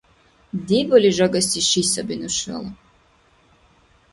[0.67, 2.69] Дебали жагаси ши саби нушала.